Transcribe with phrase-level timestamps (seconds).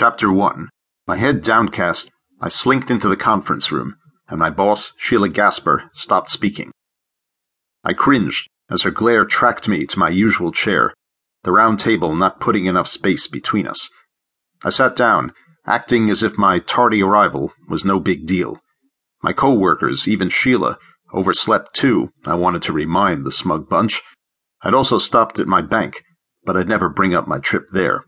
[0.00, 0.70] Chapter 1
[1.06, 2.10] My head downcast,
[2.40, 3.96] I slinked into the conference room,
[4.30, 6.70] and my boss, Sheila Gasper, stopped speaking.
[7.84, 10.94] I cringed as her glare tracked me to my usual chair,
[11.42, 13.90] the round table not putting enough space between us.
[14.64, 15.34] I sat down,
[15.66, 18.56] acting as if my tardy arrival was no big deal.
[19.22, 20.78] My co-workers, even Sheila,
[21.12, 24.00] overslept too, I wanted to remind the smug bunch.
[24.62, 26.02] I'd also stopped at my bank,
[26.42, 28.04] but I'd never bring up my trip there.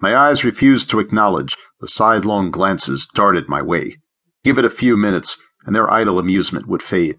[0.00, 3.96] My eyes refused to acknowledge the sidelong glances darted my way.
[4.44, 7.16] Give it a few minutes, and their idle amusement would fade.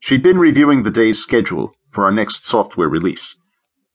[0.00, 3.36] She'd been reviewing the day's schedule for our next software release.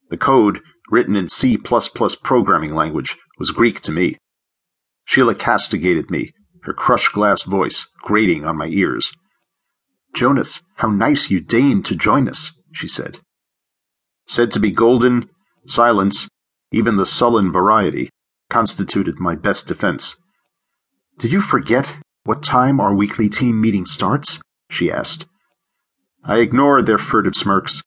[0.09, 4.17] The code, written in C programming language, was Greek to me.
[5.05, 6.31] Sheila castigated me,
[6.63, 9.13] her crushed glass voice grating on my ears.
[10.13, 13.19] Jonas, how nice you deigned to join us, she said.
[14.27, 15.29] Said to be golden,
[15.65, 16.27] silence,
[16.71, 18.09] even the sullen variety,
[18.49, 20.19] constituted my best defense.
[21.17, 24.41] Did you forget what time our weekly team meeting starts?
[24.69, 25.25] she asked.
[26.23, 27.81] I ignored their furtive smirks.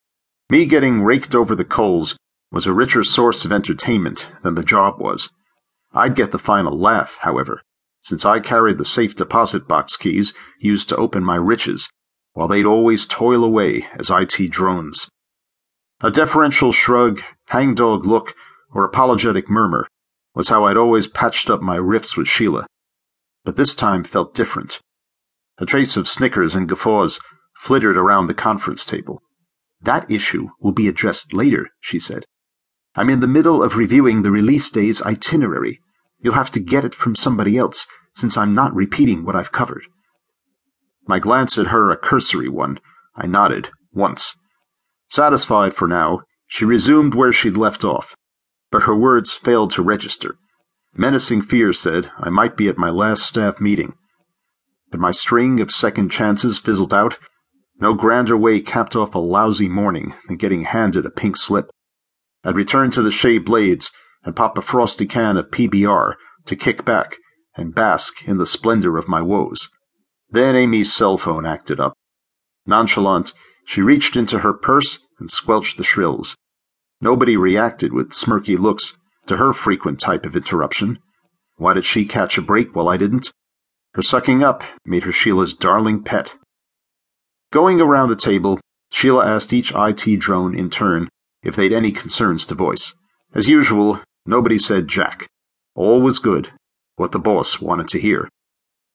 [0.48, 2.16] Me getting raked over the coals
[2.50, 5.30] was a richer source of entertainment than the job was.
[5.92, 7.62] I'd get the final laugh, however,
[8.00, 11.90] since I carried the safe deposit box keys used to open my riches,
[12.32, 15.08] while they'd always toil away as IT drones.
[16.00, 17.20] A deferential shrug,
[17.50, 18.34] hangdog look,
[18.72, 19.86] or apologetic murmur
[20.34, 22.66] was how I'd always patched up my rifts with Sheila.
[23.44, 24.80] But this time felt different.
[25.58, 27.20] A trace of snickers and guffaws
[27.56, 29.22] flittered around the conference table.
[29.82, 32.24] That issue will be addressed later, she said.
[32.94, 35.80] I'm in the middle of reviewing the release day's itinerary.
[36.20, 39.86] You'll have to get it from somebody else, since I'm not repeating what I've covered.
[41.06, 42.78] My glance at her a cursory one.
[43.16, 44.36] I nodded, once.
[45.08, 48.14] Satisfied for now, she resumed where she'd left off
[48.70, 50.36] but her words failed to register.
[50.94, 53.94] Menacing fear said I might be at my last staff meeting.
[54.90, 57.18] But my string of second chances fizzled out.
[57.80, 61.70] No grander way capped off a lousy morning than getting handed a pink slip.
[62.44, 63.90] I'd return to the Chez Blades
[64.24, 66.14] and pop a frosty can of PBR
[66.46, 67.16] to kick back
[67.56, 69.68] and bask in the splendor of my woes.
[70.30, 71.94] Then Amy's cell phone acted up.
[72.66, 73.32] Nonchalant,
[73.66, 76.36] she reached into her purse and squelched the shrills.
[77.00, 80.98] Nobody reacted with smirky looks to her frequent type of interruption.
[81.56, 83.32] Why did she catch a break while I didn't?
[83.94, 86.36] Her sucking up made her Sheila's darling pet.
[87.52, 91.08] Going around the table, Sheila asked each IT drone in turn
[91.42, 92.94] if they'd any concerns to voice.
[93.34, 95.26] As usual, nobody said jack.
[95.74, 96.52] All was good,
[96.96, 98.28] what the boss wanted to hear.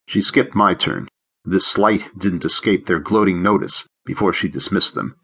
[0.07, 1.07] She skipped my turn.
[1.43, 5.15] This slight didn't escape their gloating notice before she dismissed them.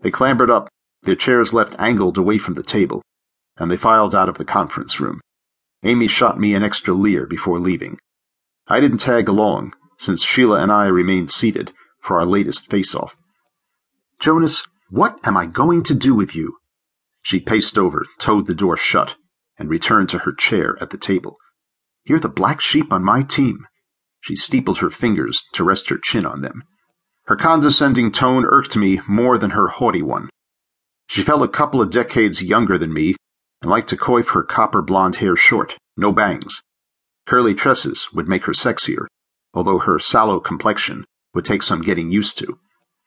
[0.00, 0.68] They clambered up
[1.02, 3.02] their chairs left angled away from the table,
[3.56, 5.20] and they filed out of the conference room.
[5.82, 7.98] Amy shot me an extra leer before leaving.
[8.68, 13.16] I didn't tag along, since Sheila and I remained seated for our latest face-off.
[14.20, 16.58] Jonas, what am I going to do with you?
[17.22, 19.16] She paced over, towed the door shut,
[19.58, 21.36] and returned to her chair at the table.
[22.04, 23.66] You're the black sheep on my team.
[24.20, 26.62] She steepled her fingers to rest her chin on them.
[27.26, 30.28] Her condescending tone irked me more than her haughty one.
[31.08, 33.16] She felt a couple of decades younger than me
[33.60, 36.62] and liked to coif her copper blonde hair short, no bangs.
[37.26, 39.06] Curly tresses would make her sexier,
[39.54, 41.04] although her sallow complexion
[41.34, 42.58] would take some getting used to.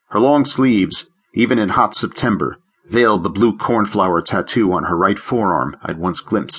[0.09, 5.19] Her long sleeves, even in hot September, veiled the blue cornflower tattoo on her right
[5.19, 6.53] forearm I'd once glimpsed.